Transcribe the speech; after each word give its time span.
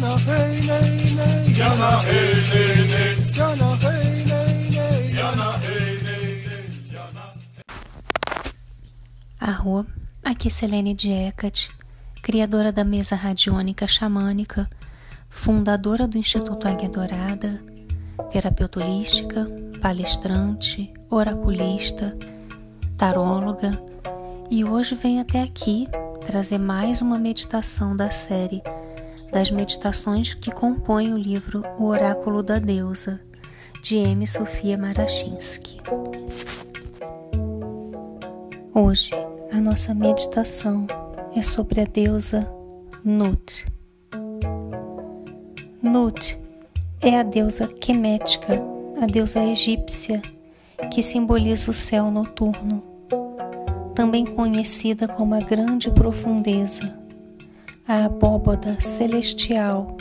Jana 0.00 0.16
hey 0.16 0.60
nay 0.64 0.96
nay. 1.16 1.50
Arro, 9.38 9.84
aqui 10.24 10.48
é 10.48 10.50
Selene 10.50 10.94
Diecat, 10.94 11.70
criadora 12.22 12.72
da 12.72 12.82
mesa 12.82 13.14
radiônica 13.14 13.86
xamânica, 13.86 14.70
fundadora 15.28 16.08
do 16.08 16.16
Instituto 16.16 16.66
Águia 16.66 16.88
Dourada, 16.88 17.62
terapeuta 18.30 18.80
holística, 18.80 19.46
palestrante, 19.82 20.90
oraculista, 21.10 22.16
taróloga, 22.96 23.78
e 24.50 24.64
hoje 24.64 24.94
venho 24.94 25.20
até 25.20 25.42
aqui 25.42 25.86
trazer 26.26 26.56
mais 26.58 27.02
uma 27.02 27.18
meditação 27.18 27.94
da 27.94 28.10
série 28.10 28.62
das 29.32 29.50
meditações 29.50 30.34
que 30.34 30.50
compõem 30.50 31.12
o 31.12 31.18
livro 31.18 31.62
O 31.78 31.84
Oráculo 31.84 32.42
da 32.42 32.58
Deusa, 32.58 33.20
de 33.82 33.96
M. 33.96 34.26
Sofia 34.26 34.76
Marachinsky. 34.76 35.80
Hoje, 38.74 39.10
a 39.52 39.60
nossa 39.60 39.94
meditação 39.94 40.86
é 41.34 41.42
sobre 41.42 41.80
a 41.80 41.84
deusa 41.84 42.48
Nut. 43.04 43.66
Nut 45.82 46.38
é 47.00 47.18
a 47.18 47.22
deusa 47.22 47.66
quemética, 47.66 48.60
a 49.00 49.06
deusa 49.06 49.42
egípcia, 49.42 50.20
que 50.90 51.02
simboliza 51.02 51.70
o 51.70 51.74
céu 51.74 52.10
noturno, 52.10 52.82
também 53.94 54.24
conhecida 54.24 55.08
como 55.08 55.34
a 55.34 55.40
grande 55.40 55.90
profundeza, 55.90 56.99
a 57.90 58.04
abóboda 58.04 58.80
celestial 58.80 59.96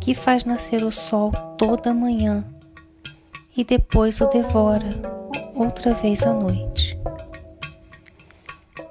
que 0.00 0.14
faz 0.14 0.44
nascer 0.44 0.84
o 0.84 0.92
sol 0.92 1.32
toda 1.58 1.92
manhã 1.92 2.44
e 3.56 3.64
depois 3.64 4.20
o 4.20 4.28
devora 4.28 4.94
outra 5.52 5.92
vez 5.92 6.22
à 6.22 6.32
noite. 6.32 6.96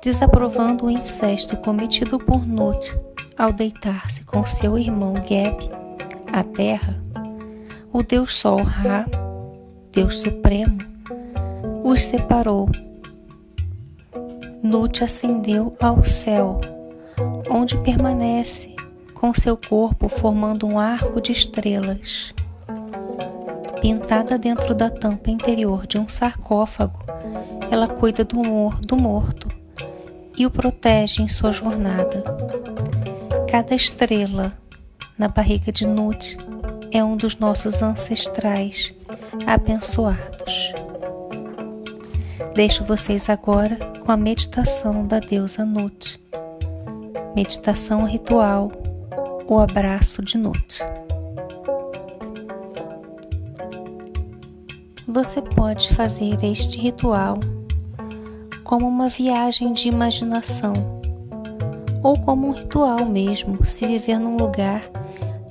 Desaprovando 0.04 0.88
o 0.88 0.90
incesto 0.92 1.56
cometido 1.56 2.20
por 2.20 2.46
Nut 2.46 2.94
ao 3.38 3.54
deitar-se 3.54 4.26
com 4.26 4.46
seu 4.46 4.78
irmão 4.78 5.14
Geb 5.26 5.72
à 6.34 6.44
terra, 6.44 7.02
o 7.94 8.04
Deus 8.04 8.36
Sol 8.36 8.62
Ra, 8.62 9.06
Deus 9.94 10.18
Supremo, 10.18 10.80
os 11.86 12.02
separou. 12.02 12.70
Nut 14.62 15.06
ascendeu 15.06 15.74
ao 15.80 16.04
céu, 16.04 16.60
onde 17.50 17.78
permanece 17.78 18.76
com 19.14 19.34
seu 19.34 19.58
corpo 19.58 20.08
formando 20.08 20.68
um 20.68 20.80
arco 20.80 21.22
de 21.22 21.32
estrelas. 21.32 22.34
Pintada 23.82 24.38
dentro 24.38 24.74
da 24.74 24.90
tampa 24.90 25.30
interior 25.30 25.88
de 25.88 25.98
um 25.98 26.08
sarcófago, 26.08 27.00
ela 27.72 27.88
cuida 27.88 28.24
do, 28.24 28.38
mor 28.38 28.80
do 28.80 28.96
morto 28.96 29.48
e 30.38 30.46
o 30.46 30.52
protege 30.52 31.22
em 31.22 31.28
sua 31.28 31.52
jornada. 31.52 32.24
Cada 33.50 33.74
estrela 33.74 34.54
na 35.18 35.28
barriga 35.28 35.72
de 35.72 35.88
Nut 35.88 36.38
é 36.92 37.04
um 37.04 37.16
dos 37.16 37.38
nossos 37.38 37.82
ancestrais 37.82 38.94
abençoados. 39.46 40.74
Deixo 42.54 42.84
vocês 42.84 43.30
agora 43.30 43.78
com 44.06 44.12
a 44.12 44.18
meditação 44.18 45.06
da 45.06 45.20
deusa 45.20 45.66
Nut. 45.66 46.20
Meditação 47.36 48.06
ritual, 48.06 48.72
o 49.46 49.60
abraço 49.60 50.22
de 50.22 50.38
Nut. 50.38 50.80
Você 55.06 55.42
pode 55.42 55.94
fazer 55.94 56.42
este 56.46 56.80
ritual 56.80 57.38
como 58.64 58.88
uma 58.88 59.10
viagem 59.10 59.74
de 59.74 59.90
imaginação, 59.90 60.72
ou 62.02 62.18
como 62.18 62.48
um 62.48 62.52
ritual 62.52 63.06
mesmo, 63.06 63.66
se 63.66 63.86
viver 63.86 64.18
num 64.18 64.38
lugar 64.38 64.90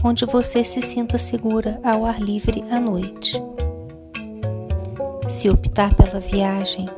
onde 0.03 0.25
você 0.25 0.65
se 0.65 0.81
sinta 0.81 1.19
segura 1.19 1.79
ao 1.85 2.07
ar 2.07 2.19
livre 2.19 2.65
à 2.71 2.81
noite. 2.81 3.39
Se 5.29 5.51
optar 5.51 5.95
pela 5.95 6.19
viagem, 6.19 6.89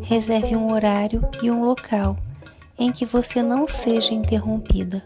reserve 0.00 0.56
um 0.56 0.72
horário 0.72 1.22
e 1.40 1.48
um 1.48 1.64
local 1.64 2.16
em 2.78 2.92
que 2.92 3.04
você 3.04 3.42
não 3.42 3.68
seja 3.68 4.14
interrompida. 4.14 5.02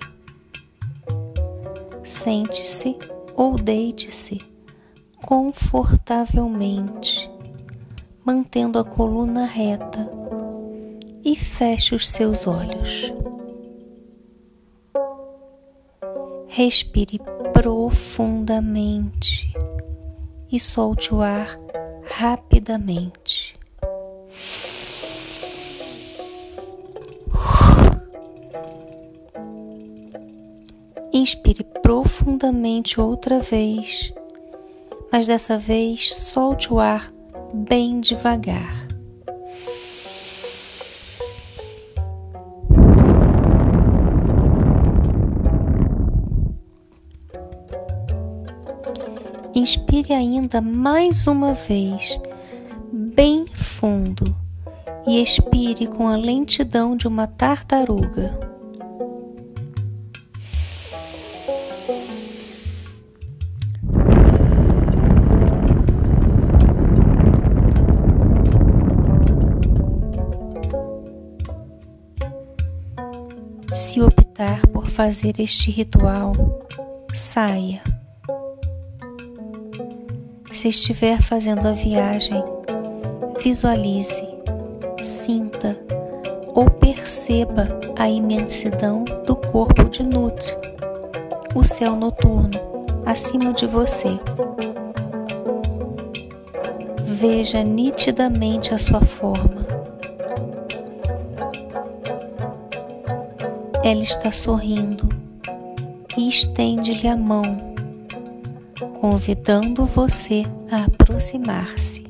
Sente-se 2.05 2.97
ou 3.35 3.57
deite-se 3.57 4.41
confortavelmente 5.25 7.31
mantendo 8.25 8.81
a 8.81 8.85
coluna 8.85 9.45
reta 9.45 10.11
e 11.25 11.35
feche 11.37 11.95
os 11.95 12.09
seus 12.09 12.47
olhos. 12.47 13.13
Respire 16.49 17.21
profundamente 17.53 19.53
e 20.51 20.59
solte 20.59 21.15
o 21.15 21.21
ar 21.21 21.61
rapidamente. 22.03 23.46
Inspire 31.27 31.65
profundamente 31.83 33.01
outra 33.01 33.41
vez, 33.41 34.15
mas 35.11 35.27
dessa 35.27 35.59
vez 35.59 36.15
solte 36.15 36.73
o 36.73 36.79
ar 36.79 37.13
bem 37.53 37.99
devagar. 37.99 38.87
Inspire 49.53 50.13
ainda 50.13 50.61
mais 50.61 51.27
uma 51.27 51.55
vez, 51.55 52.21
bem 52.93 53.47
fundo, 53.53 54.33
e 55.05 55.21
expire 55.21 55.89
com 55.89 56.07
a 56.07 56.15
lentidão 56.15 56.97
de 56.97 57.09
uma 57.09 57.27
tartaruga. 57.27 58.46
Fazer 74.97 75.39
este 75.39 75.71
ritual, 75.71 76.33
saia. 77.13 77.83
Se 80.51 80.69
estiver 80.69 81.21
fazendo 81.21 81.69
a 81.69 81.73
viagem, 81.73 82.43
visualize, 83.45 84.27
sinta 85.03 85.79
ou 86.55 86.71
perceba 86.71 87.79
a 87.99 88.09
imensidão 88.09 89.05
do 89.27 89.37
corpo 89.37 89.85
de 89.85 90.03
Nut, 90.03 90.57
o 91.55 91.63
céu 91.63 91.95
noturno 91.95 92.59
acima 93.05 93.53
de 93.53 93.67
você. 93.67 94.19
Veja 97.05 97.63
nitidamente 97.63 98.73
a 98.73 98.79
sua 98.79 99.03
forma 99.03 99.76
Ela 103.87 104.03
está 104.03 104.33
sorrindo 104.33 105.09
e 106.19 106.29
estende-lhe 106.29 107.07
a 107.07 107.17
mão, 107.17 107.73
convidando 109.01 109.87
você 109.87 110.45
a 110.69 110.87
aproximar-se. 110.87 112.05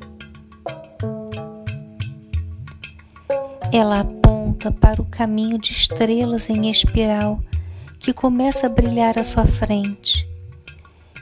Ela 3.70 4.00
aponta 4.00 4.72
para 4.72 5.02
o 5.02 5.04
caminho 5.04 5.58
de 5.58 5.72
estrelas 5.72 6.48
em 6.48 6.70
espiral 6.70 7.42
que 8.00 8.10
começa 8.10 8.68
a 8.68 8.70
brilhar 8.70 9.18
à 9.18 9.22
sua 9.22 9.44
frente 9.44 10.26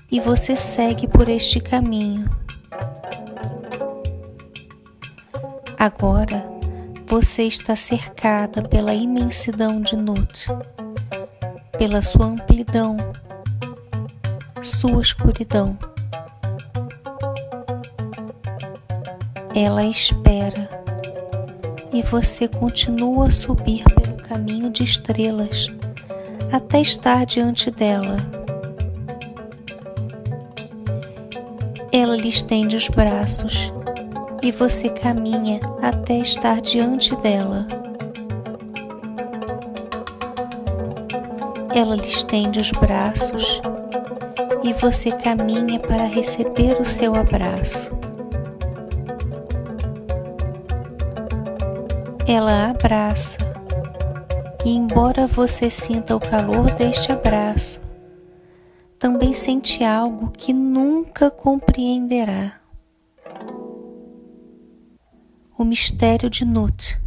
e 0.09 0.21
você 0.21 0.55
segue 0.55 1.09
por 1.09 1.29
este 1.29 1.59
caminho. 1.59 2.31
Agora, 5.77 6.54
você 7.06 7.43
está 7.43 7.77
cercada 7.77 8.62
pela 8.62 8.95
imensidão 8.95 9.81
de 9.81 9.95
Nut, 9.95 10.47
pela 11.79 12.03
sua 12.03 12.27
amplidão, 12.27 12.97
sua 14.62 15.03
escuridão. 15.03 15.79
Ela 19.55 19.85
espera 19.85 20.69
e 21.93 22.03
você 22.03 22.49
continua 22.49 23.29
a 23.29 23.31
subir 23.31 23.85
pelo 23.85 24.17
caminho 24.17 24.71
de 24.71 24.83
estrelas 24.83 25.71
até 26.51 26.81
estar 26.81 27.27
diante 27.27 27.71
dela. 27.71 28.17
Ela 31.93 32.17
lhe 32.17 32.29
estende 32.29 32.75
os 32.75 32.89
braços 32.89 33.73
e 34.44 34.52
você 34.52 34.91
caminha 34.91 35.58
até 35.81 36.19
estar 36.19 36.61
diante 36.61 37.17
dela. 37.17 37.67
Ela 41.75 41.96
lhe 41.96 42.06
estende 42.06 42.61
os 42.61 42.70
braços 42.70 43.62
e 44.62 44.75
você 44.75 45.11
caminha 45.12 45.81
para 45.81 46.05
receber 46.05 46.79
o 46.79 46.85
seu 46.85 47.14
abraço. 47.14 47.91
Ela 52.29 52.69
abraça 52.69 53.38
e, 54.62 54.76
embora 54.76 55.26
você 55.26 55.70
sinta 55.70 56.14
o 56.14 56.20
calor 56.20 56.70
deste 56.73 57.11
abraço, 57.11 57.81
também 58.99 59.32
sente 59.32 59.82
algo 59.82 60.31
que 60.37 60.52
nunca 60.52 61.31
compreenderá. 61.31 62.63
O 65.56 65.65
mistério 65.65 66.29
de 66.29 66.45
Nut. 66.45 67.01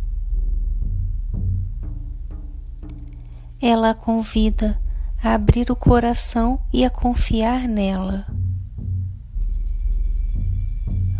Ela 3.62 3.90
a 3.90 3.94
convida 3.94 4.80
a 5.22 5.34
abrir 5.34 5.70
o 5.70 5.76
coração 5.76 6.62
e 6.72 6.86
a 6.86 6.90
confiar 6.90 7.68
nela. 7.68 8.26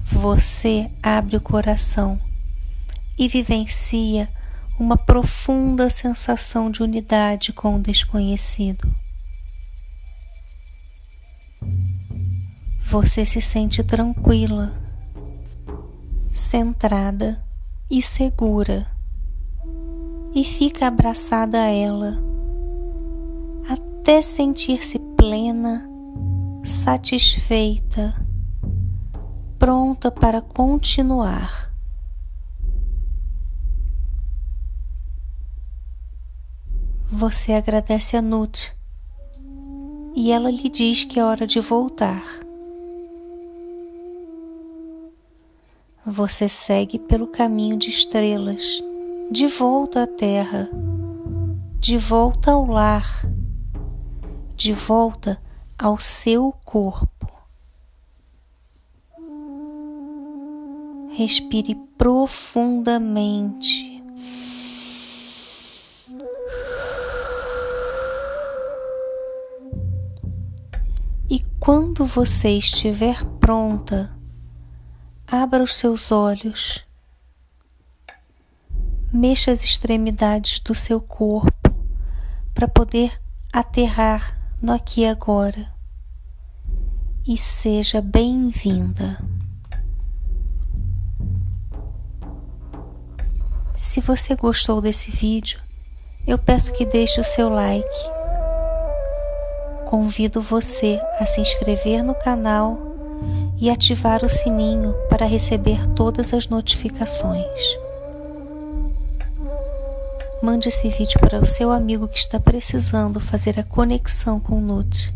Você 0.04 0.90
abre 1.04 1.36
o 1.36 1.42
coração 1.42 2.18
e 3.18 3.28
vivencia 3.28 4.30
uma 4.80 4.96
profunda 4.96 5.90
sensação 5.90 6.72
de 6.72 6.82
unidade 6.82 7.52
com 7.52 7.76
o 7.76 7.82
desconhecido. 7.82 8.90
Você 12.90 13.26
se 13.26 13.42
sente 13.42 13.84
tranquila, 13.84 14.87
centrada 16.38 17.44
e 17.90 18.02
segura 18.02 18.86
e 20.36 20.44
fica 20.44 20.88
abraçada 20.88 21.64
a 21.64 21.68
ela 21.68 22.24
até 23.68 24.22
sentir-se 24.22 25.00
plena, 25.18 25.90
satisfeita, 26.64 28.14
pronta 29.58 30.12
para 30.12 30.40
continuar. 30.40 31.74
Você 37.10 37.54
agradece 37.54 38.16
a 38.16 38.22
Nut 38.22 38.74
e 40.16 40.32
ela 40.32 40.52
lhe 40.52 40.70
diz 40.70 41.04
que 41.04 41.20
é 41.20 41.26
hora 41.26 41.48
de 41.48 41.60
voltar. 41.60 42.47
Você 46.18 46.50
segue 46.50 46.98
pelo 46.98 47.28
caminho 47.28 47.78
de 47.78 47.92
estrelas, 47.92 48.82
de 49.30 49.46
volta 49.46 50.02
à 50.02 50.08
terra, 50.08 50.68
de 51.80 51.96
volta 51.96 52.54
ao 52.54 52.66
lar, 52.66 53.22
de 54.56 54.74
volta 54.74 55.40
ao 55.78 56.00
seu 56.00 56.52
corpo. 56.66 57.32
Respire 61.12 61.76
profundamente. 61.96 63.98
Quando 71.68 72.06
você 72.06 72.52
estiver 72.52 73.26
pronta, 73.42 74.17
abra 75.30 75.62
os 75.62 75.76
seus 75.76 76.10
olhos, 76.10 76.86
mexa 79.12 79.52
as 79.52 79.62
extremidades 79.62 80.60
do 80.62 80.74
seu 80.74 81.02
corpo 81.02 81.52
para 82.54 82.68
poder 82.68 83.22
aterrar 83.52 84.40
no 84.64 84.72
aqui 84.72 85.02
e 85.02 85.06
agora. 85.06 85.68
E 87.28 87.38
seja 87.38 88.00
bem-vinda. 88.00 89.20
Se 93.78 94.00
você 94.00 94.34
gostou 94.34 94.80
desse 94.80 95.12
vídeo, 95.12 95.60
eu 96.26 96.38
peço 96.38 96.72
que 96.72 96.86
deixe 96.86 97.20
o 97.20 97.24
seu 97.24 97.50
like. 97.50 97.86
Convido 99.90 100.42
você 100.42 101.02
a 101.20 101.26
se 101.26 101.42
inscrever 101.42 102.02
no 102.02 102.16
canal 102.16 102.87
e 103.60 103.70
ativar 103.70 104.24
o 104.24 104.30
sininho 104.30 104.94
para 105.10 105.26
receber 105.26 105.86
todas 105.88 106.34
as 106.34 106.48
notificações. 106.48 107.78
Mande 110.42 110.70
esse 110.70 110.88
vídeo 110.90 111.20
para 111.20 111.40
o 111.40 111.46
seu 111.46 111.72
amigo 111.72 112.08
que 112.08 112.20
está 112.20 112.40
precisando 112.40 113.20
fazer 113.20 113.60
a 113.60 113.64
conexão 113.64 114.40
com 114.40 114.58
o 114.58 114.62
NUT. 114.62 115.12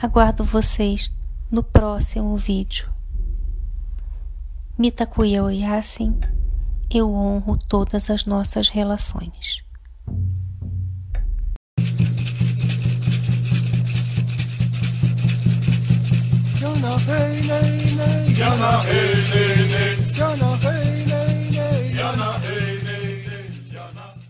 Aguardo 0.00 0.44
vocês 0.44 1.10
no 1.50 1.62
próximo 1.62 2.36
vídeo. 2.36 2.92
Mitakuya 4.76 5.42
Oyasin, 5.42 6.20
eu 6.90 7.10
honro 7.10 7.56
todas 7.56 8.10
as 8.10 8.26
nossas 8.26 8.68
relações. 8.68 9.63
hey 17.06 17.34
ley 17.50 17.72
ley. 17.98 18.22
Yana 18.40 18.72
hey 18.86 19.14
ley 19.30 19.56
ley. 19.72 19.94
Yana 20.18 20.50
hey 20.64 21.04
ley 21.10 21.34
ley. 21.56 21.82
Yana 21.98 22.30
hey. 22.46 22.53